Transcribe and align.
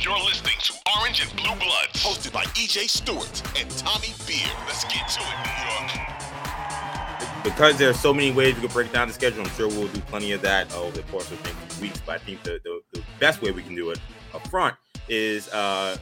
You're 0.00 0.16
listening 0.20 0.54
to 0.60 0.74
Orange 0.96 1.22
and 1.22 1.36
Blue 1.36 1.56
Bloods, 1.56 2.04
hosted 2.04 2.32
by 2.32 2.44
EJ 2.44 2.88
Stewart 2.88 3.42
and 3.58 3.68
Tommy 3.70 4.14
Beer. 4.28 4.46
Let's 4.64 4.84
get 4.84 5.08
to 5.08 5.20
it, 5.20 5.36
New 5.44 5.50
York. 5.66 7.42
Because 7.42 7.78
there 7.78 7.90
are 7.90 7.94
so 7.94 8.14
many 8.14 8.30
ways 8.30 8.54
we 8.54 8.60
can 8.60 8.70
break 8.70 8.92
down 8.92 9.08
the 9.08 9.14
schedule, 9.14 9.42
I'm 9.42 9.50
sure 9.50 9.66
we'll 9.66 9.88
do 9.88 10.00
plenty 10.02 10.30
of 10.30 10.40
that 10.42 10.72
over 10.72 10.96
the 10.96 11.02
course 11.04 11.28
of 11.32 11.42
next 11.42 11.80
weeks. 11.80 12.00
But 12.06 12.14
I 12.14 12.18
think 12.18 12.44
the, 12.44 12.60
the, 12.62 12.80
the 12.92 13.02
best 13.18 13.42
way 13.42 13.50
we 13.50 13.64
can 13.64 13.74
do 13.74 13.90
it 13.90 13.98
up 14.32 14.46
front 14.46 14.76
is 15.08 15.48
uh, 15.48 15.96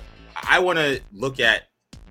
I 0.47 0.59
want 0.59 0.79
to 0.79 1.01
look 1.11 1.41
at 1.41 1.63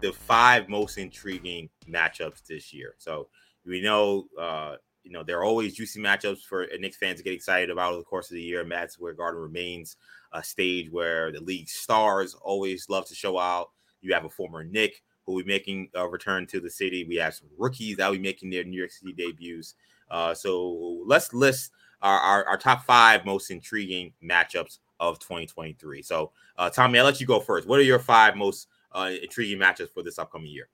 the 0.02 0.12
five 0.12 0.68
most 0.68 0.98
intriguing 0.98 1.70
matchups 1.88 2.48
this 2.48 2.74
year. 2.74 2.96
So 2.98 3.28
we 3.64 3.84
know, 3.84 4.26
uh, 4.40 4.78
you 5.04 5.12
know, 5.12 5.22
there 5.22 5.38
are 5.38 5.46
always 5.46 5.76
juicy 5.76 6.02
matchups 6.02 6.42
for 6.42 6.66
Knicks 6.80 6.98
fans 6.98 7.20
to 7.20 7.24
get 7.24 7.34
excited 7.34 7.70
about 7.70 7.92
over 7.92 8.00
the 8.00 8.06
course 8.06 8.32
of 8.32 8.36
the 8.36 8.42
year. 8.42 8.66
Madison 8.66 8.94
Square 8.94 9.14
Garden 9.14 9.40
remains 9.40 9.98
a 10.36 10.44
stage 10.44 10.92
where 10.92 11.32
the 11.32 11.40
league 11.40 11.70
stars 11.70 12.36
always 12.36 12.90
love 12.90 13.08
to 13.08 13.16
show 13.16 13.40
out. 13.40 13.72
You 14.02 14.14
have 14.14 14.26
a 14.26 14.30
former 14.30 14.64
Knick 14.64 15.02
who 15.26 15.34
will 15.34 15.44
be 15.44 15.48
making 15.48 15.90
a 15.96 16.08
return 16.08 16.46
to 16.48 16.60
the 16.60 16.70
city. 16.70 17.06
We 17.06 17.16
have 17.16 17.34
some 17.34 17.48
rookies 17.58 17.98
that 17.98 18.08
will 18.08 18.18
be 18.18 18.22
making 18.22 18.50
their 18.50 18.64
New 18.64 18.78
York 18.78 18.92
City 18.92 19.14
debuts. 19.14 19.76
Uh, 20.12 20.34
so 20.34 21.02
let's 21.06 21.34
list 21.34 21.72
our, 22.02 22.20
our, 22.20 22.46
our, 22.46 22.58
top 22.58 22.86
five 22.86 23.26
most 23.26 23.50
intriguing 23.50 24.14
matchups 24.24 24.78
of 25.00 25.18
2023. 25.18 26.04
So, 26.04 26.32
uh, 26.58 26.70
Tommy, 26.70 27.00
I'll 27.00 27.06
let 27.06 27.20
you 27.20 27.26
go 27.26 27.40
first. 27.40 27.68
What 27.68 27.80
are 27.80 27.84
your 27.84 27.98
five 27.98 28.36
most 28.36 28.68
uh, 28.92 29.12
intriguing 29.24 29.58
matchups 29.58 29.92
for 29.92 30.04
this 30.04 30.20
upcoming 30.20 30.52
year? 30.52 30.70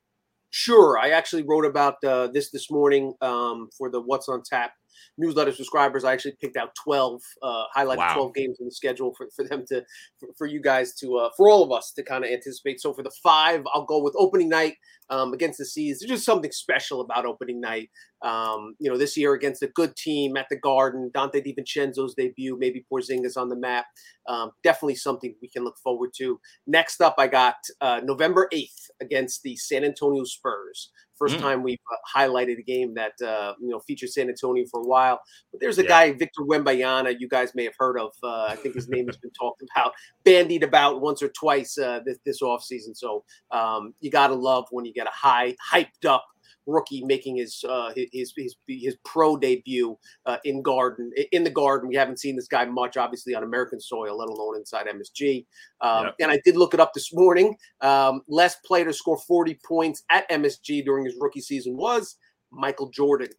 Sure. 0.50 1.00
I 1.00 1.12
actually 1.12 1.44
wrote 1.44 1.66
about 1.66 2.04
uh, 2.04 2.28
this 2.28 2.50
this 2.50 2.70
morning 2.70 3.14
um, 3.22 3.70
for 3.78 3.90
the 3.90 4.02
What's 4.02 4.28
on 4.28 4.44
Tap 4.44 4.74
newsletter 5.18 5.52
subscribers. 5.52 6.04
I 6.04 6.14
actually 6.14 6.36
picked 6.42 6.58
out 6.58 6.76
12, 6.84 7.22
uh, 7.42 7.64
highlighted 7.76 7.98
wow. 7.98 8.14
12 8.16 8.34
games 8.34 8.58
in 8.60 8.66
the 8.66 8.72
schedule 8.72 9.14
for, 9.16 9.28
for 9.36 9.46
them 9.46 9.64
to, 9.70 9.84
for, 10.20 10.30
for 10.38 10.48
you 10.48 10.62
guys 10.62 10.94
to, 10.96 11.18
uh, 11.18 11.30
for 11.38 11.50
all 11.50 11.64
of 11.64 11.72
us 11.72 11.92
to 11.96 12.04
kind 12.04 12.24
of 12.24 12.32
anticipate. 12.32 12.82
So 12.82 12.94
for 12.94 13.04
the 13.04 13.12
five, 13.24 13.64
I'll 13.74 13.86
go 13.86 14.02
with 14.02 14.16
opening 14.18 14.50
night 14.50 14.76
um, 15.12 15.34
against 15.34 15.60
the 15.60 15.66
C's. 15.66 16.00
There's 16.00 16.10
just 16.10 16.26
something 16.26 16.52
special 16.52 17.02
about 17.02 17.26
opening 17.26 17.60
night. 17.60 17.90
Um, 18.24 18.76
you 18.80 18.90
know, 18.90 18.98
this 18.98 19.18
year 19.18 19.34
against 19.34 19.64
a 19.64 19.68
good 19.68 19.96
team 19.96 20.38
at 20.38 20.46
the 20.50 20.56
Garden, 20.58 21.12
Donte 21.14 21.44
DiVincenzo's 21.46 22.14
debut, 22.16 22.58
maybe 22.58 22.86
Porzingis 22.92 23.36
on 23.36 23.50
the 23.50 23.56
map. 23.56 23.86
Um, 24.28 24.52
definitely 24.64 24.96
something 24.96 25.36
we 25.42 25.50
can 25.50 25.64
look 25.64 25.78
forward 25.84 26.12
to. 26.18 26.40
Next 26.66 27.02
up, 27.02 27.16
I 27.18 27.28
got 27.28 27.56
uh, 27.82 28.02
November 28.04 28.48
8th 28.54 28.90
against 29.02 29.42
the 29.44 29.56
San 29.58 29.84
Antonio 29.84 30.24
Spurs. 30.24 30.92
First 31.22 31.36
mm. 31.36 31.42
time 31.42 31.62
we've 31.62 31.78
uh, 31.92 32.20
highlighted 32.20 32.58
a 32.58 32.64
game 32.64 32.96
that 32.96 33.14
uh, 33.24 33.54
you 33.62 33.70
know 33.70 33.80
featured 33.82 34.10
San 34.10 34.28
Antonio 34.28 34.66
for 34.72 34.82
a 34.82 34.88
while. 34.88 35.22
But 35.52 35.62
there's 35.62 35.78
a 35.78 35.84
yeah. 35.84 35.90
guy, 35.90 36.12
Victor 36.14 36.42
Wembanyama 36.42 37.16
you 37.20 37.30
guys 37.30 37.54
may 37.54 37.64
have 37.66 37.76
heard 37.78 38.00
of. 38.00 38.12
Uh, 38.24 38.46
I 38.46 38.56
think 38.56 38.74
his 38.74 38.90
name 38.90 39.06
has 39.06 39.18
been 39.18 39.30
talked 39.40 39.62
about, 39.76 39.94
bandied 40.24 40.64
about 40.64 41.00
once 41.00 41.22
or 41.22 41.30
twice 41.30 41.78
uh, 41.78 42.00
this, 42.04 42.18
this 42.26 42.42
offseason. 42.42 42.96
So 42.96 43.24
um, 43.52 43.94
you 44.00 44.10
got 44.10 44.28
to 44.28 44.34
love 44.34 44.66
when 44.72 44.84
you 44.84 44.94
get 44.94 45.06
a 45.06 45.12
high, 45.14 45.56
hyped 45.72 46.08
up 46.08 46.26
rookie 46.66 47.04
making 47.04 47.38
his 47.38 47.64
uh, 47.68 47.92
his, 47.96 48.34
his 48.36 48.56
his 48.68 48.98
pro 49.06 49.38
debut 49.38 49.98
uh, 50.26 50.38
in 50.44 50.62
Garden 50.62 51.12
in 51.32 51.44
the 51.44 51.50
Garden. 51.50 51.90
We 51.90 51.96
haven't 51.96 52.20
seen 52.20 52.36
this 52.36 52.48
guy 52.48 52.66
much, 52.66 52.98
obviously, 52.98 53.36
on 53.36 53.44
American 53.44 53.80
soil, 53.80 54.18
let 54.18 54.30
alone 54.30 54.56
inside 54.58 54.88
MSG. 54.88 55.46
Um, 55.82 56.06
yep. 56.06 56.16
And 56.20 56.32
I 56.32 56.40
did 56.46 56.58
look 56.58 56.74
it 56.74 56.80
up 56.80 56.94
this 56.94 57.14
morning. 57.14 57.56
Um, 57.82 58.22
last 58.28 58.64
player 58.64 58.86
to 58.86 58.94
score 58.94 59.18
40 59.18 59.60
points 59.66 60.04
at 60.10 60.30
MSG 60.30 60.86
during 60.86 61.06
his 61.06 61.16
rookie 61.20 61.42
season 61.42 61.76
was 61.76 62.18
Michael 62.52 62.90
Jordan. 62.90 63.30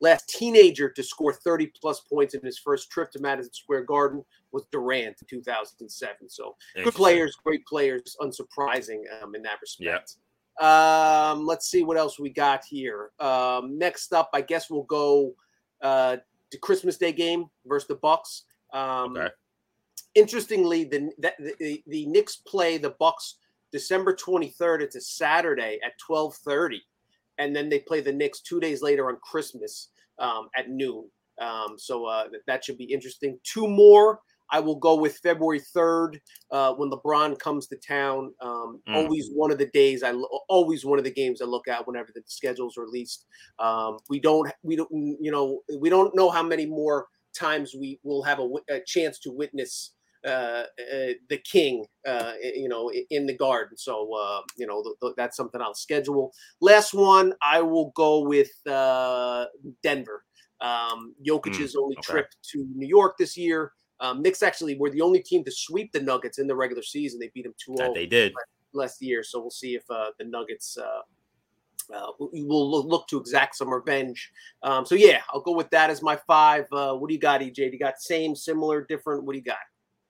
Last 0.00 0.28
teenager 0.28 0.88
to 0.90 1.02
score 1.02 1.32
30 1.32 1.72
plus 1.80 2.00
points 2.00 2.34
in 2.34 2.40
his 2.44 2.58
first 2.58 2.90
trip 2.90 3.10
to 3.12 3.20
Madison 3.20 3.52
Square 3.52 3.84
Garden 3.84 4.24
was 4.52 4.64
Durant 4.70 5.16
in 5.20 5.26
2007. 5.28 6.28
So 6.28 6.56
good 6.76 6.94
players, 6.94 7.36
great 7.44 7.66
players, 7.66 8.16
unsurprising 8.20 9.00
um, 9.20 9.34
in 9.34 9.42
that 9.42 9.58
respect. 9.60 10.14
Yep. 10.16 10.27
Um, 10.60 11.46
let's 11.46 11.68
see 11.68 11.82
what 11.82 11.96
else 11.96 12.18
we 12.18 12.30
got 12.30 12.64
here. 12.64 13.10
Um, 13.20 13.78
next 13.78 14.12
up, 14.12 14.30
I 14.32 14.40
guess 14.40 14.70
we'll 14.70 14.82
go 14.84 15.34
uh, 15.82 16.16
to 16.50 16.58
Christmas 16.58 16.96
Day 16.96 17.12
game 17.12 17.46
versus 17.66 17.88
the 17.88 17.94
Bucks. 17.96 18.44
Um, 18.72 19.16
okay. 19.16 19.28
Interestingly, 20.14 20.84
the, 20.84 21.10
the 21.18 21.32
the 21.60 21.82
the 21.86 22.06
Knicks 22.06 22.36
play 22.36 22.76
the 22.76 22.90
Bucks 22.98 23.36
December 23.70 24.14
23rd. 24.14 24.80
It's 24.80 24.96
a 24.96 25.00
Saturday 25.00 25.78
at 25.84 25.92
12:30, 26.08 26.78
and 27.38 27.54
then 27.54 27.68
they 27.68 27.78
play 27.78 28.00
the 28.00 28.12
Knicks 28.12 28.40
two 28.40 28.58
days 28.58 28.82
later 28.82 29.08
on 29.08 29.18
Christmas 29.22 29.90
um, 30.18 30.48
at 30.56 30.70
noon. 30.70 31.08
Um, 31.40 31.74
so 31.76 32.06
uh, 32.06 32.24
that 32.46 32.64
should 32.64 32.78
be 32.78 32.84
interesting. 32.84 33.38
Two 33.44 33.68
more 33.68 34.20
I 34.50 34.60
will 34.60 34.76
go 34.76 34.94
with 34.94 35.18
February 35.18 35.60
3rd 35.60 36.20
uh, 36.50 36.72
when 36.74 36.90
LeBron 36.90 37.38
comes 37.38 37.66
to 37.68 37.76
town. 37.76 38.32
Um, 38.40 38.80
mm. 38.88 38.94
Always 38.94 39.30
one 39.32 39.50
of 39.50 39.58
the 39.58 39.66
days 39.66 40.02
I 40.02 40.12
always 40.48 40.84
one 40.84 40.98
of 40.98 41.04
the 41.04 41.12
games 41.12 41.42
I 41.42 41.44
look 41.44 41.68
at 41.68 41.86
whenever 41.86 42.10
the 42.14 42.22
schedule's 42.26 42.76
released. 42.76 43.26
Um, 43.58 43.98
we 44.08 44.20
don't 44.20 44.50
we 44.62 44.76
don't 44.76 44.90
you 44.90 45.30
know 45.30 45.60
we 45.78 45.90
don't 45.90 46.14
know 46.14 46.30
how 46.30 46.42
many 46.42 46.66
more 46.66 47.06
times 47.34 47.74
we 47.74 48.00
will 48.02 48.22
have 48.22 48.40
a, 48.40 48.48
a 48.70 48.80
chance 48.86 49.18
to 49.20 49.30
witness 49.30 49.92
uh, 50.26 50.64
uh, 50.92 51.12
the 51.28 51.40
king, 51.44 51.84
uh, 52.06 52.32
you 52.42 52.68
know, 52.68 52.90
in 53.10 53.26
the 53.26 53.36
garden. 53.36 53.76
So, 53.76 54.12
uh, 54.14 54.40
you 54.56 54.66
know, 54.66 54.82
th- 54.82 54.96
th- 55.00 55.14
that's 55.16 55.36
something 55.36 55.60
I'll 55.60 55.74
schedule. 55.74 56.32
Last 56.60 56.92
one, 56.92 57.34
I 57.40 57.62
will 57.62 57.92
go 57.94 58.20
with 58.26 58.50
uh, 58.66 59.46
Denver. 59.82 60.24
Um, 60.60 61.14
Jokic's 61.24 61.76
mm, 61.76 61.82
only 61.82 61.96
okay. 61.98 62.12
trip 62.12 62.30
to 62.50 62.66
New 62.74 62.88
York 62.88 63.16
this 63.16 63.36
year. 63.36 63.72
Um, 64.00 64.22
Knicks 64.22 64.42
actually 64.42 64.76
were 64.76 64.90
the 64.90 65.00
only 65.00 65.20
team 65.20 65.44
to 65.44 65.50
sweep 65.50 65.92
the 65.92 66.00
Nuggets 66.00 66.38
in 66.38 66.46
the 66.46 66.54
regular 66.54 66.82
season. 66.82 67.18
They 67.18 67.30
beat 67.34 67.44
them 67.44 67.54
2 67.64 67.76
0. 67.76 67.94
They 67.94 68.06
did. 68.06 68.32
Last 68.72 69.02
year. 69.02 69.22
So 69.22 69.40
we'll 69.40 69.50
see 69.50 69.74
if 69.74 69.82
uh, 69.90 70.10
the 70.18 70.24
Nuggets 70.24 70.76
uh, 70.76 71.00
uh, 71.94 72.12
will 72.18 72.86
look 72.86 73.06
to 73.08 73.18
exact 73.18 73.56
some 73.56 73.72
revenge. 73.72 74.30
Um, 74.62 74.84
so 74.84 74.94
yeah, 74.94 75.20
I'll 75.30 75.40
go 75.40 75.52
with 75.52 75.70
that 75.70 75.90
as 75.90 76.02
my 76.02 76.16
five. 76.26 76.66
Uh, 76.72 76.94
what 76.94 77.08
do 77.08 77.14
you 77.14 77.20
got, 77.20 77.40
EJ? 77.40 77.54
Do 77.54 77.64
you 77.64 77.78
got 77.78 78.00
same, 78.00 78.34
similar, 78.34 78.84
different? 78.84 79.24
What 79.24 79.32
do 79.32 79.38
you 79.38 79.44
got? 79.44 79.56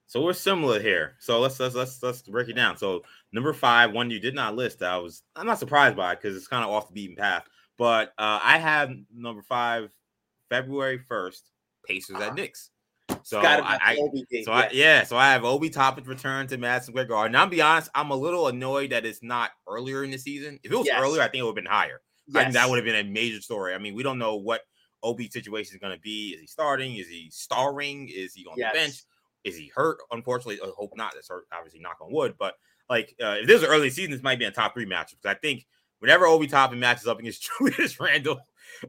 So 0.07 0.23
we're 0.23 0.33
similar 0.33 0.81
here. 0.81 1.17
So 1.21 1.39
let's 1.39 1.61
let's 1.61 1.75
let's 1.75 2.03
let's 2.03 2.23
break 2.23 2.49
it 2.49 2.55
down. 2.55 2.79
So 2.79 3.03
number 3.33 3.53
five, 3.53 3.93
one 3.93 4.11
you 4.11 4.19
did 4.19 4.35
not 4.35 4.57
list. 4.57 4.83
I 4.83 4.97
was 4.97 5.23
I'm 5.37 5.47
not 5.47 5.59
surprised 5.59 5.97
by 5.97 6.13
it 6.13 6.21
because 6.21 6.37
it's 6.37 6.49
kind 6.49 6.65
of 6.65 6.71
off 6.71 6.89
the 6.89 6.95
beaten 6.95 7.15
path. 7.15 7.45
But 7.77 8.09
uh, 8.19 8.41
I 8.43 8.59
have 8.59 8.91
number 9.15 9.43
five, 9.43 9.91
February 10.49 10.99
first, 10.99 11.51
Pacers 11.87 12.17
uh-huh. 12.17 12.25
at 12.25 12.35
Knicks. 12.35 12.71
So 13.29 13.41
I, 13.41 13.79
I 13.83 13.95
so 14.43 14.53
I, 14.53 14.71
yeah, 14.73 15.05
so 15.05 15.19
I 15.19 15.33
have 15.33 15.45
Obi 15.45 15.69
Toppin's 15.69 16.09
return 16.09 16.47
to 16.47 16.57
Madison 16.57 16.95
Square 16.95 17.05
Garden. 17.05 17.33
Now, 17.33 17.43
I'll 17.43 17.51
be 17.51 17.61
honest, 17.61 17.91
I'm 17.95 18.11
a 18.11 18.17
little 18.17 18.49
annoyed 18.49 18.89
that 18.93 19.05
it's 19.05 19.23
not 19.23 19.51
earlier 19.69 20.03
in 20.03 20.11
the 20.11 20.17
season. 20.17 20.59
If 20.63 20.73
it 20.73 20.75
was 20.75 20.87
yes. 20.87 20.99
earlier, 20.99 21.21
I 21.21 21.29
think 21.29 21.41
it 21.41 21.43
would 21.43 21.51
have 21.51 21.57
been 21.57 21.67
higher. 21.67 22.01
Yes. 22.27 22.37
I 22.37 22.43
think 22.45 22.55
that 22.55 22.71
would 22.71 22.77
have 22.77 22.87
been 22.87 23.07
a 23.07 23.07
major 23.07 23.43
story. 23.43 23.75
I 23.75 23.79
mean, 23.79 23.95
we 23.95 24.03
don't 24.03 24.19
know 24.19 24.37
what 24.37 24.63
Obi 25.03 25.29
situation 25.29 25.75
is 25.75 25.79
going 25.79 25.95
to 25.95 26.01
be. 26.01 26.31
Is 26.31 26.41
he 26.41 26.47
starting? 26.47 26.95
Is 26.95 27.07
he 27.07 27.29
starring? 27.31 28.09
Is 28.09 28.33
he 28.33 28.47
on 28.47 28.55
yes. 28.57 28.73
the 28.73 28.79
bench? 28.79 28.95
Is 29.45 29.59
he 29.59 29.71
hurt? 29.77 29.99
Unfortunately, 30.11 30.59
I 30.65 30.71
hope 30.75 30.93
not. 30.97 31.13
That's 31.13 31.31
obviously 31.53 31.81
knock 31.81 31.99
on 32.01 32.11
wood. 32.11 32.35
But 32.39 32.55
like, 32.89 33.15
uh, 33.23 33.37
if 33.41 33.47
this 33.47 33.61
is 33.61 33.69
early 33.69 33.91
season, 33.91 34.13
this 34.13 34.23
might 34.23 34.39
be 34.39 34.47
a 34.47 34.51
top 34.51 34.73
three 34.73 34.87
matchup 34.87 35.17
because 35.21 35.37
I 35.37 35.39
think 35.39 35.67
whenever 35.99 36.25
Obi 36.25 36.47
Toppin 36.47 36.81
matches 36.81 37.07
up 37.07 37.19
against 37.19 37.47
Julius 37.59 38.01
Randle, 38.01 38.41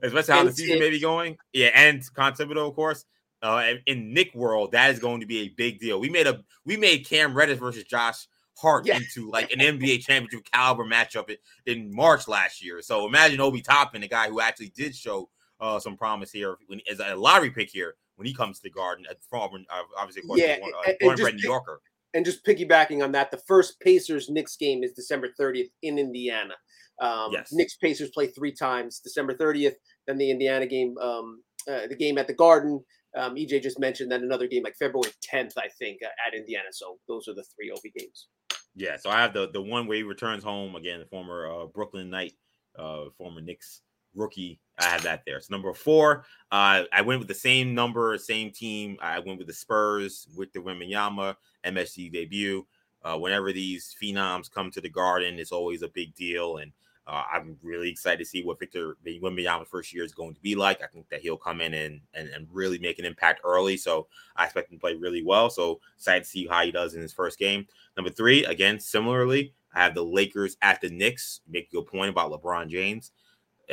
especially 0.01 0.33
how 0.33 0.39
and 0.39 0.47
the 0.47 0.53
season 0.53 0.79
may 0.79 0.91
be 0.91 1.01
going, 1.01 1.35
yeah, 1.51 1.72
and 1.75 2.01
Con 2.13 2.31
Thibodeau, 2.31 2.69
of 2.69 2.73
course 2.73 3.03
uh, 3.41 3.73
in 3.85 4.13
Knick 4.13 4.33
world, 4.35 4.72
that 4.72 4.91
is 4.91 5.00
going 5.00 5.22
to 5.22 5.25
be 5.25 5.39
a 5.39 5.50
big 5.50 5.79
deal. 5.79 6.00
We 6.00 6.09
made 6.09 6.27
a 6.27 6.44
we 6.66 6.77
made 6.77 7.07
Cam 7.07 7.33
Reddish 7.33 7.59
versus 7.59 7.83
Josh 7.83 8.27
Hart 8.57 8.85
yeah. 8.85 8.97
into 8.97 9.29
like 9.29 9.51
an 9.51 9.59
NBA 9.59 10.01
championship 10.01 10.50
caliber 10.51 10.83
matchup 10.83 11.29
in, 11.29 11.38
in, 11.66 11.95
March 11.95 12.28
last 12.28 12.63
year. 12.63 12.81
So 12.81 13.07
imagine 13.07 13.39
Obi 13.39 13.61
Toppin, 13.61 14.01
the 14.01 14.07
guy 14.07 14.28
who 14.28 14.41
actually 14.41 14.73
did 14.75 14.95
show 14.95 15.29
uh, 15.61 15.79
some 15.79 15.95
promise 15.95 16.31
here 16.31 16.57
when, 16.67 16.81
as 16.91 16.99
a 16.99 17.16
lottery 17.16 17.51
pick 17.51 17.69
here 17.69 17.95
when 18.17 18.28
he 18.28 18.33
comes 18.33 18.57
to 18.57 18.63
the 18.63 18.69
Garden 18.69 19.05
at 19.09 19.17
from 19.29 19.66
uh, 19.69 19.81
obviously 19.97 20.23
yeah, 20.35 20.59
born, 20.59 20.73
uh, 20.85 20.91
and, 20.99 21.19
and 21.19 21.35
New 21.38 21.41
Yorker. 21.41 21.81
And 22.13 22.25
just 22.25 22.45
piggybacking 22.45 23.03
on 23.03 23.11
that, 23.13 23.31
the 23.31 23.38
first 23.38 23.79
Pacers 23.79 24.29
Knicks 24.29 24.58
game 24.58 24.84
is 24.84 24.91
December 24.91 25.29
30th 25.40 25.69
in 25.84 25.97
Indiana. 25.97 26.55
Um, 26.99 27.31
yes. 27.31 27.49
Knicks 27.53 27.78
Pacers 27.78 28.09
play 28.09 28.28
three 28.28 28.52
times, 28.52 28.99
December 28.99 29.35
30th, 29.35 29.75
then 30.05 30.17
the 30.17 30.29
Indiana 30.29 30.66
game, 30.66 30.97
um, 30.97 31.43
uh, 31.69 31.87
the 31.87 31.96
game 31.96 32.17
at 32.17 32.28
the 32.28 32.34
Garden, 32.34 32.84
um, 33.16 33.35
EJ 33.35 33.61
just 33.61 33.79
mentioned 33.79 34.11
that 34.11 34.22
another 34.22 34.47
game 34.47 34.64
like 34.64 34.76
February 34.76 35.11
10th, 35.34 35.53
I 35.58 35.67
think, 35.79 36.00
uh, 36.03 36.09
at 36.28 36.35
Indiana. 36.35 36.70
So 36.72 37.00
those 37.08 37.28
are 37.28 37.34
the 37.34 37.44
three 37.56 37.72
Obi 37.72 37.91
games. 37.97 38.28
Yeah, 38.76 38.97
so 38.97 39.09
I 39.09 39.22
have 39.22 39.34
the 39.34 39.50
the 39.52 39.61
one 39.61 39.88
where 39.88 39.97
he 39.97 40.03
returns 40.03 40.44
home 40.44 40.76
again, 40.76 41.00
the 41.00 41.06
former 41.06 41.47
uh, 41.52 41.66
Brooklyn 41.66 42.09
Knight, 42.09 42.34
uh, 42.78 43.06
former 43.17 43.41
Knicks 43.41 43.82
rookie. 44.16 44.59
I 44.79 44.85
have 44.85 45.03
that 45.03 45.23
there. 45.26 45.41
So 45.41 45.47
number 45.52 45.73
four, 45.73 46.26
uh, 46.52 46.84
I 46.94 47.02
went 47.02 47.20
with 47.20 47.28
the 47.28 47.34
same 47.34 47.73
number, 47.73 48.17
same 48.17 48.52
team. 48.52 48.97
I 49.02 49.20
went 49.20 49.38
with 49.38 49.47
the 49.47 49.53
Spurs 49.53 50.28
with 50.38 50.53
the 50.53 50.59
Wembanyama 50.59 51.35
MSG 51.66 52.12
debut. 52.12 52.66
Uh, 53.03 53.17
whenever 53.17 53.52
these 53.52 53.96
phenoms 54.02 54.52
come 54.52 54.72
to 54.72 54.82
the 54.82 54.90
Garden, 54.90 55.40
it's 55.40 55.52
always 55.52 55.82
a 55.82 55.90
big 55.90 56.14
deal, 56.16 56.58
and 56.58 56.72
Uh, 57.07 57.23
I'm 57.34 57.57
really 57.63 57.90
excited 57.90 58.19
to 58.19 58.25
see 58.25 58.43
what 58.43 58.59
Victor 58.59 58.97
Wembanyama's 59.05 59.67
first 59.67 59.93
year 59.93 60.03
is 60.03 60.13
going 60.13 60.35
to 60.35 60.41
be 60.41 60.53
like. 60.53 60.84
I 60.84 60.87
think 60.87 61.09
that 61.09 61.22
he'll 61.22 61.37
come 61.37 61.59
in 61.59 61.73
and, 61.73 62.01
and, 62.13 62.29
and 62.29 62.47
really 62.51 62.78
make 62.78 62.99
an 62.99 63.05
impact 63.05 63.41
early. 63.43 63.78
So 63.78 64.07
I 64.35 64.46
expect 64.46 64.72
him 64.72 64.78
to 64.78 64.81
play 64.81 64.93
really 64.93 65.23
well. 65.23 65.49
So 65.49 65.79
excited 65.96 66.23
to 66.23 66.29
see 66.29 66.47
how 66.47 66.63
he 66.63 66.72
does 66.72 66.93
in 66.93 67.01
his 67.01 67.13
first 67.13 67.40
game. 67.40 67.66
Number 67.97 68.11
three, 68.11 68.46
again, 68.46 68.79
similarly, 68.79 69.53
I 69.73 69.84
have 69.84 69.96
the 69.96 70.05
Lakers 70.05 70.55
at 70.61 70.81
the 70.81 70.90
Knicks. 70.90 71.41
Make 71.47 71.69
a 71.69 71.78
good 71.78 71.87
point 71.87 72.09
about 72.09 72.31
LeBron 72.31 72.69
James. 72.69 73.11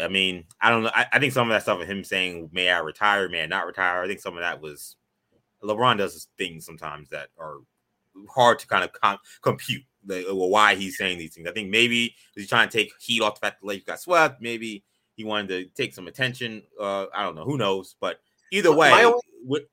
I 0.00 0.08
mean, 0.08 0.44
I 0.61 0.70
don't 0.70 0.82
know. 0.82 0.90
I, 0.94 1.06
I 1.12 1.19
think 1.19 1.32
some 1.32 1.50
of 1.50 1.55
that 1.55 1.62
stuff 1.62 1.81
of 1.81 1.88
him 1.88 2.05
saying, 2.05 2.50
may 2.52 2.70
I 2.70 2.79
retire, 2.79 3.29
may 3.29 3.43
I 3.43 3.46
not 3.46 3.67
retire, 3.67 4.02
I 4.02 4.06
think 4.06 4.20
some 4.20 4.34
of 4.34 4.43
that 4.43 4.61
was 4.61 4.96
LeBron 5.62 5.99
does 5.99 6.29
things 6.38 6.64
sometimes 6.67 7.08
that 7.11 7.29
are 7.38 7.58
hard 8.29 8.58
to 8.58 8.67
kind 8.67 8.84
of 8.84 8.93
com- 8.93 9.19
compute 9.43 9.82
the, 10.06 10.25
why 10.31 10.75
he's 10.75 10.97
saying 10.97 11.19
these 11.19 11.35
things. 11.35 11.49
I 11.49 11.53
think 11.53 11.69
maybe 11.69 12.14
he's 12.35 12.49
trying 12.49 12.69
to 12.69 12.76
take 12.76 12.93
heat 13.00 13.20
off 13.20 13.35
the 13.35 13.47
fact 13.47 13.61
that 13.61 13.67
the 13.67 13.69
Lakers 13.69 13.85
got 13.85 14.00
swept. 14.00 14.41
Maybe 14.41 14.85
he 15.14 15.25
wanted 15.25 15.49
to 15.49 15.64
take 15.82 15.94
some 15.94 16.06
attention. 16.06 16.62
Uh, 16.81 17.06
I 17.14 17.23
don't 17.23 17.35
know. 17.35 17.44
Who 17.44 17.58
knows? 17.58 17.97
But 18.00 18.20
either 18.53 18.75
way, 18.75 18.91
my 18.91 19.05
only, 19.05 19.67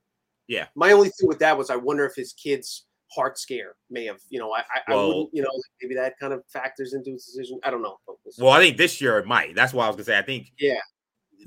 yeah. 0.48 0.66
My 0.74 0.92
only 0.92 1.08
thing 1.08 1.28
with 1.28 1.38
that 1.38 1.56
was 1.56 1.70
I 1.70 1.76
wonder 1.76 2.04
if 2.04 2.14
his 2.14 2.32
kids' 2.32 2.84
heart 3.14 3.38
scare 3.38 3.76
may 3.90 4.04
have, 4.06 4.18
you 4.28 4.38
know, 4.38 4.52
I, 4.52 4.60
I, 4.60 4.80
well, 4.88 4.98
I 4.98 5.06
wouldn't, 5.06 5.30
you 5.32 5.42
know, 5.42 5.50
maybe 5.80 5.94
that 5.94 6.18
kind 6.18 6.32
of 6.32 6.42
factors 6.48 6.94
into 6.94 7.12
his 7.12 7.24
decision. 7.24 7.60
I 7.62 7.70
don't 7.70 7.82
know. 7.82 7.96
Well, 8.38 8.52
I 8.52 8.60
think 8.60 8.76
this 8.76 9.00
year 9.00 9.18
it 9.18 9.26
might. 9.26 9.54
That's 9.54 9.72
why 9.72 9.84
I 9.84 9.88
was 9.88 9.96
gonna 9.96 10.04
say. 10.04 10.18
I 10.18 10.22
think 10.22 10.52
yeah. 10.58 10.80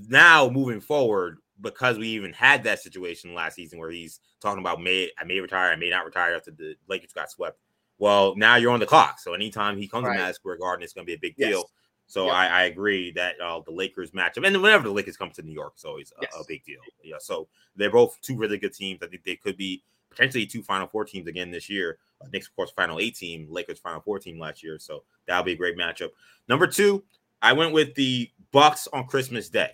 Now 0.08 0.50
moving 0.50 0.80
forward, 0.80 1.40
because 1.60 1.98
we 1.98 2.10
even 2.10 2.34
had 2.34 2.64
that 2.64 2.80
situation 2.80 3.34
last 3.34 3.56
season 3.56 3.80
where 3.80 3.90
he's 3.90 4.20
talking 4.42 4.60
about 4.60 4.82
may 4.82 5.10
I 5.18 5.24
may 5.24 5.40
retire, 5.40 5.72
I 5.72 5.76
may 5.76 5.90
not 5.90 6.06
retire 6.06 6.36
after 6.36 6.52
the 6.52 6.76
Lakers 6.88 7.14
got 7.14 7.32
swept. 7.32 7.60
Well, 8.00 8.36
now 8.36 8.56
you're 8.56 8.72
on 8.72 8.80
the 8.80 8.86
clock. 8.86 9.20
So 9.20 9.34
anytime 9.34 9.78
he 9.78 9.88
comes 9.88 10.06
right. 10.06 10.14
to 10.14 10.20
Madison 10.20 10.36
Square 10.36 10.58
Garden, 10.58 10.84
it's 10.84 10.94
going 10.94 11.06
to 11.06 11.10
be 11.10 11.16
a 11.16 11.20
big 11.20 11.36
yes. 11.38 11.50
deal. 11.50 11.70
So 12.08 12.26
yep. 12.26 12.36
I, 12.36 12.48
I, 12.48 12.64
agree 12.64 13.12
that 13.14 13.36
uh, 13.42 13.60
the 13.66 13.72
Lakers 13.72 14.12
matchup, 14.12 14.48
and 14.48 14.62
whenever 14.62 14.88
the 14.88 14.94
Lakers 14.94 15.18
come 15.18 15.30
to 15.32 15.42
New 15.42 15.52
York, 15.52 15.74
it's 15.76 15.84
always 15.84 16.14
a, 16.18 16.22
yes. 16.22 16.34
a, 16.40 16.44
big 16.48 16.64
deal. 16.64 16.80
Yeah, 17.04 17.18
so 17.20 17.50
they're 17.76 17.92
both 17.92 18.18
two 18.22 18.38
really 18.38 18.58
good 18.58 18.74
teams. 18.74 19.00
I 19.04 19.08
think 19.08 19.26
they 19.26 19.36
could 19.36 19.58
be 19.58 19.84
potentially 20.10 20.46
two 20.46 20.64
Final 20.64 20.88
Four 20.88 21.04
teams 21.04 21.28
again 21.28 21.52
this 21.52 21.70
year. 21.70 21.98
Uh, 22.22 22.28
Knicks, 22.32 22.48
of 22.48 22.56
course, 22.56 22.72
Final 22.72 23.00
Eight 23.00 23.16
team, 23.16 23.48
Lakers 23.50 23.80
Final 23.80 24.00
Four 24.00 24.20
team 24.20 24.40
last 24.40 24.64
year. 24.64 24.80
So 24.80 25.04
that'll 25.28 25.44
be 25.44 25.52
a 25.52 25.58
great 25.58 25.78
matchup. 25.78 26.12
Number 26.48 26.66
two, 26.66 27.04
I 27.42 27.52
went 27.52 27.74
with 27.74 27.94
the 27.96 28.32
Bucks 28.54 28.88
on 28.94 29.06
Christmas 29.08 29.50
Day. 29.50 29.72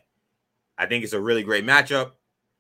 I 0.78 0.88
think 0.88 1.04
it's 1.04 1.14
a 1.14 1.22
really 1.22 1.44
great 1.44 1.66
matchup. 1.66 2.14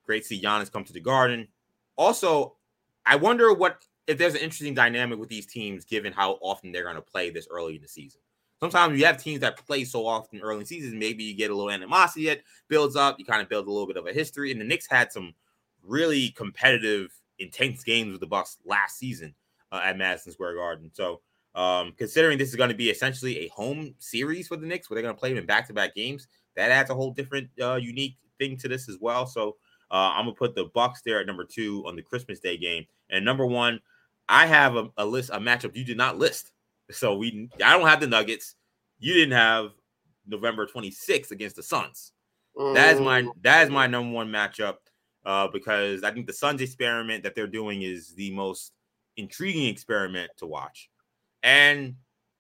Great 0.06 0.22
to 0.22 0.28
see 0.28 0.42
Giannis 0.42 0.72
come 0.72 0.84
to 0.84 0.94
the 0.94 1.00
Garden. 1.00 1.48
Also, 1.96 2.58
I 3.06 3.16
wonder 3.16 3.54
what 3.54 3.84
if 4.08 4.18
there's 4.18 4.34
an 4.34 4.42
interesting 4.42 4.74
dynamic 4.74 5.20
with 5.20 5.30
these 5.30 5.46
teams, 5.46 5.86
given 5.86 6.12
how 6.14 6.34
often 6.42 6.72
they're 6.72 6.84
going 6.84 6.96
to 6.96 7.02
play 7.02 7.30
this 7.30 7.48
early 7.50 7.76
in 7.76 7.82
the 7.82 7.88
season. 7.88 8.20
Sometimes 8.60 8.98
you 8.98 9.06
have 9.06 9.22
teams 9.22 9.42
that 9.42 9.58
play 9.66 9.84
so 9.84 10.06
often 10.06 10.40
early 10.42 10.62
in 10.62 10.66
seasons, 10.66 10.94
maybe 10.94 11.24
you 11.24 11.36
get 11.36 11.52
a 11.52 11.56
little 11.56 11.72
animosity. 11.72 12.30
It 12.30 12.44
builds 12.70 12.96
up. 12.96 13.20
You 13.20 13.26
kind 13.26 13.42
of 13.42 13.50
build 13.50 13.68
a 13.68 13.72
little 13.72 13.88
bit 13.88 13.98
of 13.98 14.08
a 14.08 14.14
history. 14.14 14.52
And 14.52 14.62
the 14.62 14.66
Knicks 14.66 14.88
had 14.90 15.12
some 15.12 15.34
really 15.82 16.30
competitive, 16.30 17.14
intense 17.40 17.84
games 17.84 18.12
with 18.12 18.22
the 18.22 18.28
Bucks 18.28 18.58
last 18.66 18.98
season 18.98 19.36
uh, 19.72 19.82
at 19.84 19.98
Madison 19.98 20.32
Square 20.32 20.56
Garden. 20.56 20.92
So, 20.94 21.22
um, 21.56 21.94
considering 21.98 22.38
this 22.38 22.50
is 22.50 22.56
going 22.56 22.70
to 22.70 22.76
be 22.76 22.90
essentially 22.90 23.40
a 23.40 23.48
home 23.50 23.96
series 24.00 24.48
for 24.48 24.56
the 24.56 24.66
Knicks, 24.66 24.90
where 24.90 24.96
they're 24.96 25.04
going 25.04 25.16
to 25.16 25.20
play 25.20 25.30
them 25.30 25.40
in 25.40 25.46
back-to-back 25.46 25.94
games, 25.94 26.28
that 26.56 26.72
adds 26.72 26.90
a 26.90 26.96
whole 26.96 27.12
different, 27.12 27.50
uh, 27.62 27.76
unique 27.76 28.16
thing 28.40 28.58
to 28.58 28.68
this 28.68 28.88
as 28.90 28.98
well. 29.00 29.28
So, 29.28 29.58
uh, 29.92 30.12
I'm 30.16 30.26
gonna 30.26 30.36
put 30.36 30.56
the 30.56 30.66
Bucks 30.74 31.02
there 31.04 31.20
at 31.20 31.28
number 31.28 31.46
two 31.46 31.84
on 31.86 31.96
the 31.96 32.02
Christmas 32.02 32.40
Day 32.40 32.58
game, 32.58 32.86
and 33.12 33.24
number 33.24 33.46
one, 33.46 33.80
I 34.30 34.46
have 34.46 34.76
a, 34.76 34.90
a 34.98 35.06
list, 35.06 35.30
a 35.32 35.40
matchup 35.40 35.76
you 35.76 35.84
did 35.84 35.98
not 35.98 36.18
list. 36.18 36.52
So 36.92 37.16
we, 37.16 37.50
I 37.64 37.78
don't 37.78 37.88
have 37.88 38.00
the 38.00 38.08
Nuggets. 38.08 38.56
You 39.00 39.14
didn't 39.14 39.34
have 39.34 39.72
November 40.28 40.66
26th 40.68 41.32
against 41.32 41.56
the 41.56 41.64
Suns. 41.64 42.14
Mm. 42.58 42.76
That 42.76 42.94
is 42.94 43.02
my 43.02 43.28
that 43.42 43.64
is 43.64 43.70
my 43.70 43.88
number 43.88 44.14
one 44.14 44.30
matchup 44.30 44.76
uh, 45.26 45.48
because 45.48 46.04
I 46.04 46.12
think 46.12 46.28
the 46.28 46.34
Suns 46.34 46.62
experiment 46.62 47.24
that 47.24 47.36
they're 47.36 47.48
doing 47.48 47.82
is 47.82 48.14
the 48.14 48.32
most 48.32 48.74
intriguing 49.18 49.68
experiment 49.68 50.32
to 50.38 50.46
watch, 50.46 50.90
and 51.42 51.96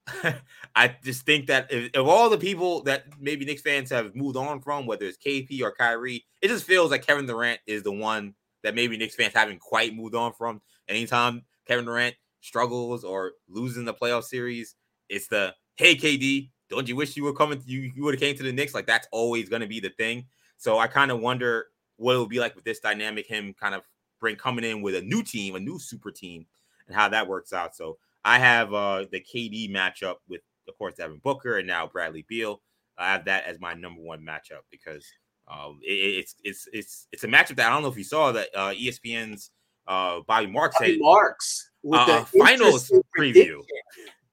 I 0.75 0.95
just 1.03 1.25
think 1.25 1.47
that 1.47 1.71
if, 1.71 1.91
if, 1.93 2.05
all 2.05 2.29
the 2.29 2.37
people 2.37 2.83
that 2.83 3.05
maybe 3.19 3.45
Knicks 3.45 3.61
fans 3.61 3.89
have 3.89 4.15
moved 4.15 4.37
on 4.37 4.61
from, 4.61 4.85
whether 4.85 5.05
it's 5.05 5.17
KP 5.17 5.61
or 5.61 5.71
Kyrie, 5.71 6.25
it 6.41 6.49
just 6.49 6.65
feels 6.65 6.91
like 6.91 7.07
Kevin 7.07 7.25
Durant 7.25 7.61
is 7.65 7.83
the 7.83 7.91
one 7.91 8.35
that 8.63 8.75
maybe 8.75 8.97
Knicks 8.97 9.15
fans 9.15 9.33
haven't 9.33 9.59
quite 9.59 9.95
moved 9.95 10.15
on 10.15 10.33
from. 10.33 10.61
Anytime 10.89 11.43
Kevin 11.67 11.85
Durant 11.85 12.15
struggles 12.41 13.03
or 13.03 13.33
losing 13.47 13.85
the 13.85 13.93
playoff 13.93 14.23
series, 14.23 14.75
it's 15.09 15.27
the 15.27 15.53
hey 15.75 15.95
KD, 15.95 16.49
don't 16.69 16.87
you 16.87 16.95
wish 16.95 17.15
you 17.15 17.23
were 17.23 17.33
coming? 17.33 17.61
You 17.65 17.91
you 17.95 18.03
would 18.03 18.15
have 18.15 18.21
came 18.21 18.35
to 18.35 18.43
the 18.43 18.51
Knicks. 18.51 18.73
Like 18.73 18.87
that's 18.87 19.07
always 19.11 19.49
going 19.49 19.61
to 19.61 19.67
be 19.67 19.79
the 19.79 19.89
thing. 19.89 20.25
So 20.57 20.79
I 20.79 20.87
kind 20.87 21.11
of 21.11 21.19
wonder 21.19 21.67
what 21.97 22.15
it 22.15 22.19
would 22.19 22.29
be 22.29 22.39
like 22.39 22.55
with 22.55 22.63
this 22.63 22.79
dynamic. 22.79 23.27
Him 23.27 23.53
kind 23.59 23.75
of 23.75 23.81
bring 24.19 24.35
coming 24.35 24.65
in 24.65 24.81
with 24.81 24.95
a 24.95 25.01
new 25.01 25.23
team, 25.23 25.55
a 25.55 25.59
new 25.59 25.79
super 25.79 26.11
team, 26.11 26.45
and 26.87 26.95
how 26.95 27.09
that 27.09 27.27
works 27.27 27.53
out. 27.53 27.75
So 27.75 27.97
I 28.25 28.39
have 28.39 28.73
uh 28.73 29.05
the 29.11 29.21
KD 29.21 29.71
matchup 29.71 30.15
with 30.27 30.41
of 30.67 30.77
course 30.77 30.95
Devin 30.95 31.19
Booker 31.23 31.57
and 31.57 31.67
now 31.67 31.87
Bradley 31.87 32.25
Beal. 32.27 32.61
I 32.97 33.11
have 33.11 33.25
that 33.25 33.45
as 33.45 33.59
my 33.59 33.73
number 33.73 34.01
one 34.01 34.21
matchup 34.21 34.61
because 34.71 35.05
um, 35.47 35.79
it, 35.81 35.91
it's 35.91 36.35
it's 36.43 36.67
it's 36.71 37.07
it's 37.11 37.23
a 37.23 37.27
matchup 37.27 37.55
that 37.57 37.67
I 37.67 37.69
don't 37.69 37.83
know 37.83 37.89
if 37.89 37.97
you 37.97 38.03
saw 38.03 38.31
that 38.31 38.49
uh, 38.55 38.71
ESPN's 38.71 39.51
uh, 39.87 40.21
Bobby 40.27 40.47
Marks 40.47 40.77
Bobby 40.79 40.99
Marks 40.99 41.69
with 41.83 41.99
uh, 41.99 42.19
the 42.19 42.39
finals 42.39 42.91
preview. 43.17 43.61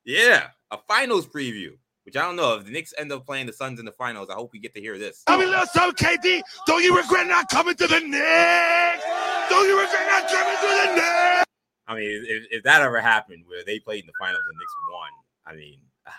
Yeah, 0.04 0.48
a 0.70 0.78
finals 0.88 1.26
preview. 1.26 1.72
Which 2.04 2.16
I 2.16 2.22
don't 2.22 2.34
know 2.34 2.54
if 2.54 2.64
the 2.64 2.72
Knicks 2.72 2.94
end 2.98 3.12
up 3.12 3.26
playing 3.26 3.46
the 3.46 3.52
Suns 3.52 3.78
in 3.78 3.84
the 3.84 3.92
finals. 3.92 4.30
I 4.30 4.34
hope 4.34 4.50
we 4.52 4.58
get 4.58 4.74
to 4.74 4.80
hear 4.80 4.98
this. 4.98 5.22
I 5.26 5.38
mean, 5.38 5.50
listen, 5.50 5.92
KD, 5.92 6.40
don't 6.66 6.82
you 6.82 6.96
regret 6.96 7.26
not 7.26 7.48
coming 7.50 7.76
to 7.76 7.86
the 7.86 8.00
Knicks? 8.00 9.04
Don't 9.50 9.68
you 9.68 9.78
regret 9.78 10.06
not 10.08 10.28
coming 10.28 10.56
to 10.56 10.66
the 10.66 10.94
Knicks? 10.96 11.44
I 11.86 11.94
mean, 11.94 12.24
if, 12.26 12.46
if 12.50 12.62
that 12.64 12.80
ever 12.82 13.00
happened 13.00 13.44
where 13.46 13.62
they 13.64 13.78
played 13.78 14.00
in 14.00 14.06
the 14.06 14.12
finals 14.18 14.42
and 14.48 14.58
Knicks 14.58 14.74
won, 14.90 15.08
I 15.46 15.56
mean, 15.56 15.80
ah, 16.06 16.12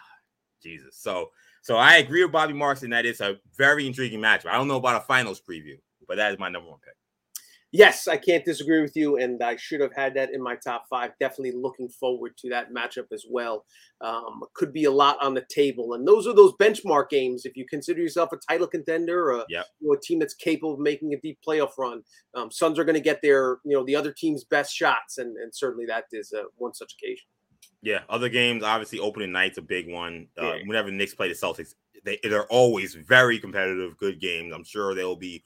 Jesus. 0.61 0.95
So, 0.97 1.31
so 1.61 1.77
I 1.77 1.97
agree 1.97 2.23
with 2.23 2.31
Bobby 2.31 2.53
Marks, 2.53 2.83
and 2.83 2.93
that 2.93 3.05
is 3.05 3.19
a 3.19 3.39
very 3.57 3.87
intriguing 3.87 4.19
matchup. 4.19 4.47
I 4.47 4.57
don't 4.57 4.67
know 4.67 4.77
about 4.77 5.01
a 5.01 5.05
finals 5.05 5.41
preview, 5.41 5.77
but 6.07 6.17
that 6.17 6.31
is 6.31 6.39
my 6.39 6.49
number 6.49 6.69
one 6.69 6.79
pick 6.85 6.95
yes, 7.71 8.07
I 8.07 8.17
can't 8.17 8.45
disagree 8.45 8.81
with 8.81 8.95
you, 8.95 9.17
and 9.17 9.41
I 9.41 9.55
should 9.55 9.81
have 9.81 9.93
had 9.95 10.13
that 10.15 10.33
in 10.33 10.41
my 10.41 10.55
top 10.55 10.85
five. 10.89 11.11
Definitely 11.19 11.53
looking 11.53 11.89
forward 11.89 12.37
to 12.37 12.49
that 12.49 12.73
matchup 12.73 13.11
as 13.11 13.25
well. 13.29 13.65
Um, 14.01 14.41
could 14.53 14.73
be 14.73 14.85
a 14.85 14.91
lot 14.91 15.17
on 15.21 15.33
the 15.33 15.45
table, 15.49 15.93
and 15.93 16.07
those 16.07 16.27
are 16.27 16.33
those 16.33 16.53
benchmark 16.53 17.09
games. 17.09 17.45
If 17.45 17.55
you 17.55 17.65
consider 17.65 18.01
yourself 18.01 18.31
a 18.33 18.37
title 18.37 18.67
contender, 18.67 19.31
or 19.31 19.45
yep. 19.49 19.65
you 19.79 19.87
know, 19.87 19.93
a 19.93 19.99
team 19.99 20.19
that's 20.19 20.33
capable 20.33 20.73
of 20.73 20.79
making 20.79 21.13
a 21.13 21.19
deep 21.19 21.39
playoff 21.47 21.77
run, 21.77 22.03
um, 22.35 22.51
Suns 22.51 22.79
are 22.79 22.83
going 22.83 22.95
to 22.95 23.01
get 23.01 23.21
their 23.21 23.59
you 23.63 23.75
know 23.75 23.85
the 23.85 23.95
other 23.95 24.11
team's 24.11 24.43
best 24.43 24.73
shots, 24.75 25.17
and 25.17 25.37
and 25.37 25.53
certainly 25.55 25.85
that 25.85 26.05
is 26.11 26.33
uh, 26.33 26.43
one 26.57 26.73
such 26.73 26.93
occasion. 26.93 27.25
Yeah, 27.83 28.01
other 28.09 28.29
games 28.29 28.63
obviously 28.63 28.99
opening 28.99 29.31
night's 29.31 29.57
a 29.57 29.61
big 29.61 29.91
one. 29.91 30.27
Uh, 30.39 30.53
yeah. 30.53 30.59
Whenever 30.65 30.89
the 30.91 30.95
Knicks 30.95 31.15
play 31.15 31.29
the 31.29 31.33
Celtics, 31.33 31.73
they 32.03 32.19
they're 32.23 32.47
always 32.47 32.95
very 32.95 33.39
competitive, 33.39 33.97
good 33.97 34.19
games. 34.19 34.53
I'm 34.53 34.63
sure 34.63 34.93
there 34.93 35.07
will 35.07 35.15
be 35.15 35.43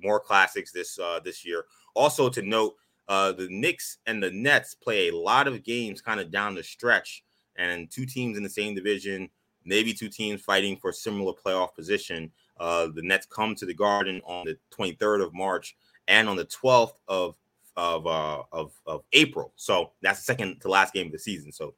more 0.00 0.20
classics 0.20 0.72
this 0.72 0.98
uh, 0.98 1.20
this 1.24 1.44
year. 1.44 1.64
Also 1.94 2.28
to 2.28 2.42
note, 2.42 2.74
uh, 3.08 3.32
the 3.32 3.48
Knicks 3.50 3.98
and 4.06 4.22
the 4.22 4.30
Nets 4.30 4.74
play 4.74 5.08
a 5.08 5.16
lot 5.16 5.48
of 5.48 5.64
games 5.64 6.00
kind 6.00 6.20
of 6.20 6.30
down 6.30 6.54
the 6.54 6.62
stretch, 6.62 7.24
and 7.56 7.90
two 7.90 8.06
teams 8.06 8.36
in 8.36 8.42
the 8.42 8.48
same 8.48 8.74
division, 8.74 9.28
maybe 9.64 9.92
two 9.92 10.08
teams 10.08 10.40
fighting 10.40 10.76
for 10.76 10.92
similar 10.92 11.32
playoff 11.32 11.74
position. 11.74 12.30
Uh, 12.58 12.88
the 12.94 13.02
Nets 13.02 13.26
come 13.26 13.54
to 13.54 13.66
the 13.66 13.74
Garden 13.74 14.20
on 14.24 14.46
the 14.46 14.58
23rd 14.76 15.24
of 15.24 15.34
March 15.34 15.76
and 16.08 16.28
on 16.28 16.36
the 16.36 16.46
12th 16.46 16.94
of 17.06 17.36
of 17.76 18.06
uh, 18.06 18.42
of, 18.52 18.72
of 18.86 19.04
April. 19.12 19.52
So 19.56 19.92
that's 20.02 20.18
the 20.18 20.24
second 20.24 20.60
to 20.60 20.68
last 20.68 20.92
game 20.92 21.06
of 21.06 21.12
the 21.12 21.18
season. 21.18 21.52
So 21.52 21.74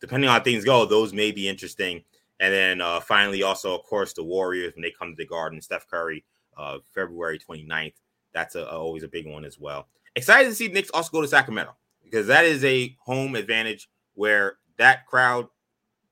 depending 0.00 0.28
on 0.28 0.36
how 0.36 0.42
things 0.42 0.64
go, 0.64 0.84
those 0.84 1.12
may 1.12 1.30
be 1.30 1.48
interesting. 1.48 2.02
And 2.40 2.52
then 2.52 2.80
uh, 2.80 3.00
finally, 3.00 3.42
also, 3.42 3.74
of 3.74 3.82
course, 3.84 4.12
the 4.12 4.22
Warriors 4.22 4.74
when 4.74 4.82
they 4.82 4.92
come 4.96 5.10
to 5.10 5.16
the 5.16 5.26
Garden, 5.26 5.60
Steph 5.60 5.88
Curry, 5.88 6.24
uh, 6.56 6.78
February 6.94 7.38
29th. 7.38 7.94
That's 8.32 8.54
a, 8.54 8.60
a, 8.60 8.78
always 8.78 9.02
a 9.02 9.08
big 9.08 9.26
one 9.26 9.44
as 9.44 9.58
well. 9.58 9.88
Excited 10.14 10.48
to 10.48 10.54
see 10.54 10.68
Knicks 10.68 10.90
also 10.90 11.10
go 11.10 11.22
to 11.22 11.28
Sacramento 11.28 11.74
because 12.04 12.26
that 12.26 12.44
is 12.44 12.64
a 12.64 12.96
home 13.04 13.34
advantage 13.34 13.88
where 14.14 14.58
that 14.76 15.06
crowd 15.06 15.46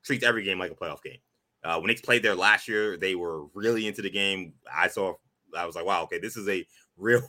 treats 0.03 0.25
every 0.25 0.45
game 0.45 0.59
like 0.59 0.71
a 0.71 0.75
playoff 0.75 1.03
game. 1.03 1.19
Uh, 1.65 1.79
when 1.79 1.89
Knicks 1.89 2.01
played 2.01 2.23
there 2.23 2.35
last 2.35 2.69
year, 2.69 2.97
they 2.97 3.15
were 3.15 3.47
really 3.55 3.87
into 3.87 4.03
the 4.03 4.11
game. 4.11 4.53
I 4.73 4.89
saw, 4.89 5.15
I 5.57 5.67
was 5.67 5.75
like, 5.75 5.85
wow, 5.85 6.05
okay, 6.05 6.19
this 6.19 6.37
is 6.37 6.49
a 6.49 6.65
real 6.97 7.23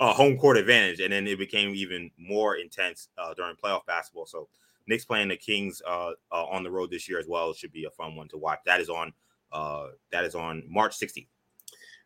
uh, 0.00 0.12
home 0.14 0.38
court 0.38 0.56
advantage. 0.56 1.00
And 1.00 1.12
then 1.12 1.26
it 1.26 1.38
became 1.38 1.74
even 1.74 2.10
more 2.16 2.56
intense 2.56 3.08
uh, 3.18 3.34
during 3.34 3.56
playoff 3.56 3.84
basketball. 3.86 4.26
So 4.26 4.48
Knicks 4.86 5.04
playing 5.04 5.28
the 5.28 5.36
Kings 5.36 5.80
uh, 5.86 6.12
uh, 6.30 6.44
on 6.46 6.62
the 6.62 6.70
road 6.70 6.90
this 6.90 7.08
year 7.08 7.18
as 7.18 7.26
well 7.28 7.50
it 7.50 7.56
should 7.56 7.72
be 7.72 7.84
a 7.84 7.90
fun 7.90 8.16
one 8.16 8.28
to 8.28 8.38
watch. 8.38 8.60
That 8.66 8.80
is 8.80 8.88
on 8.88 9.12
uh, 9.52 9.88
that 10.10 10.24
is 10.24 10.34
on 10.34 10.62
March 10.68 10.98
16th. 10.98 11.26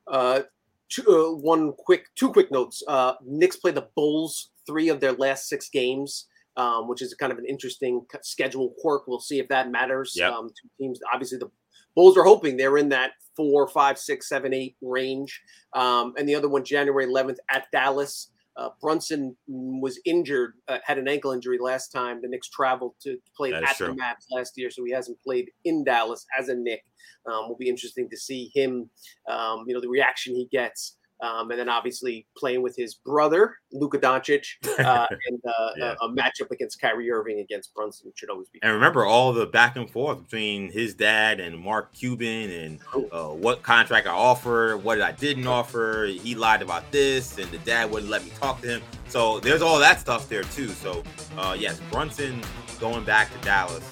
Uh, 0.09 0.41
two, 0.89 1.03
uh, 1.09 1.37
one 1.37 1.73
quick, 1.73 2.07
two 2.15 2.33
quick 2.33 2.51
notes. 2.51 2.83
Uh, 2.87 3.15
Knicks 3.25 3.57
play 3.57 3.71
the 3.71 3.89
Bulls 3.95 4.51
three 4.67 4.89
of 4.89 5.01
their 5.01 5.13
last 5.13 5.49
six 5.49 5.69
games, 5.69 6.27
um, 6.57 6.89
which 6.89 7.03
is 7.03 7.15
kind 7.15 7.33
of 7.33 7.39
an 7.39 7.47
interesting 7.47 8.05
schedule 8.23 8.75
quirk. 8.79 9.07
We'll 9.07 9.21
see 9.21 9.39
if 9.39 9.49
that 9.49 9.71
matters. 9.71 10.15
Yep. 10.17 10.33
Um, 10.33 10.49
two 10.49 10.69
teams, 10.79 11.01
obviously 11.13 11.39
the 11.39 11.51
Bulls 11.95 12.17
are 12.17 12.25
hoping 12.25 12.57
they're 12.57 12.77
in 12.79 12.91
that 12.91 13.13
four, 13.37 13.67
five, 13.69 13.99
six, 13.99 14.29
seven, 14.29 14.53
eight 14.53 14.77
range. 14.83 15.41
Um, 15.73 16.15
and 16.19 16.29
the 16.29 16.35
other 16.35 16.49
one, 16.49 16.65
January 16.65 17.07
11th 17.07 17.39
at 17.51 17.71
Dallas. 17.73 18.31
Uh, 18.57 18.71
Brunson 18.81 19.37
was 19.47 20.01
injured, 20.07 20.55
uh, 20.69 20.79
had 20.85 20.99
an 20.99 21.09
ankle 21.09 21.33
injury 21.33 21.59
last 21.61 21.89
time. 21.89 22.21
The 22.23 22.29
Knicks 22.29 22.49
traveled 22.49 22.95
to 23.03 23.19
play 23.37 23.53
at 23.53 23.77
true. 23.77 23.89
the 23.89 23.93
Mavs 23.93 24.25
last 24.31 24.55
year, 24.57 24.71
so 24.71 24.83
he 24.85 24.93
hasn't 24.93 25.21
played 25.23 25.51
in 25.65 25.85
Dallas 25.85 26.25
as 26.39 26.49
a 26.49 26.55
Knick. 26.55 26.83
Um, 27.31 27.49
will 27.49 27.57
be 27.57 27.69
interesting 27.69 28.09
to 28.09 28.17
see 28.17 28.51
him, 28.55 28.89
um, 29.29 29.65
you 29.67 29.75
know, 29.75 29.81
the 29.81 29.89
reaction 29.89 30.35
he 30.35 30.49
gets. 30.51 30.97
Um, 31.21 31.51
and 31.51 31.59
then 31.59 31.71
obviously 31.71 32.27
playing 32.37 32.61
with 32.61 32.77
his 32.77 32.95
brother 32.95 33.57
Luka 33.73 33.99
Doncic, 33.99 34.47
uh, 34.79 35.07
and 35.29 35.41
uh, 35.47 35.71
yeah. 35.77 35.95
a, 36.03 36.07
a, 36.07 36.13
matchup 36.13 36.51
against 36.51 36.81
Kyrie 36.81 37.11
Irving 37.11 37.41
against 37.41 37.75
Brunson 37.75 38.13
should 38.15 38.29
always 38.29 38.49
be. 38.49 38.59
And 38.63 38.73
remember 38.73 39.07
all 39.07 39.33
the 39.33 39.47
back 39.47 39.77
and 39.77 39.89
forth 39.89 40.23
between 40.23 40.71
his 40.71 40.95
dad 40.95 41.41
and 41.41 41.59
Mark 41.59 41.95
Cuban, 41.95 42.51
and 42.51 42.81
uh, 43.13 43.29
what 43.29 43.63
contract 43.63 44.07
I 44.07 44.11
offered, 44.13 44.79
what 44.79 45.01
I 45.01 45.13
didn't 45.13 45.47
offer. 45.47 46.07
He 46.07 46.35
lied 46.35 46.61
about 46.61 46.91
this, 46.93 47.39
and 47.39 47.51
the 47.51 47.59
dad 47.59 47.91
wouldn't 47.91 48.11
let 48.11 48.23
me 48.23 48.31
talk 48.39 48.61
to 48.63 48.69
him. 48.69 48.83
So 49.09 49.41
there's 49.41 49.63
all 49.63 49.79
that 49.79 50.01
stuff 50.01 50.29
there 50.29 50.43
too. 50.45 50.69
So 50.69 51.03
uh, 51.39 51.57
yes, 51.59 51.81
Brunson 51.91 52.43
going 52.79 53.05
back 53.05 53.33
to 53.33 53.39
Dallas. 53.45 53.89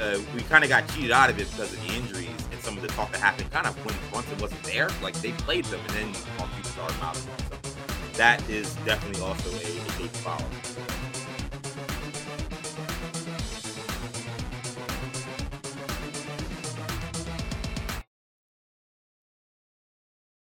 Uh, 0.00 0.18
we 0.34 0.42
kind 0.42 0.64
of 0.64 0.70
got 0.70 0.88
cheated 0.88 1.10
out 1.10 1.28
of 1.28 1.38
it 1.38 1.50
because 1.50 1.72
of 1.72 1.86
the 1.86 1.94
injuries 1.94 2.41
some 2.62 2.76
of 2.76 2.82
the 2.82 2.88
talk 2.88 3.10
that 3.10 3.20
happened 3.20 3.50
kind 3.50 3.66
of 3.66 3.74
when 3.84 3.94
Brunson 4.10 4.38
wasn't 4.38 4.62
there. 4.62 4.88
Like 5.02 5.14
they 5.20 5.32
played 5.32 5.64
them 5.66 5.80
and 5.88 5.90
then 5.90 6.12
Cuban 6.14 6.64
started 6.64 7.02
out. 7.02 7.16
So 7.16 7.28
that 8.14 8.48
is 8.48 8.74
definitely 8.86 9.20
also 9.20 9.50
a, 9.50 9.98
big 9.98 10.10
follow. 10.10 10.91